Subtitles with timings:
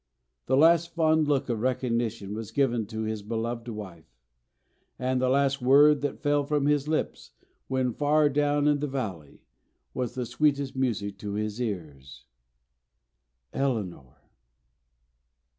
[0.47, 4.17] The last fond look of recognition was given to his beloved wife,
[4.97, 7.33] and the last word that fell from his lips,
[7.67, 9.43] when far down in the valley,
[9.93, 12.25] was the sweetest music to his ears
[13.53, 14.17] 'Eleanor.'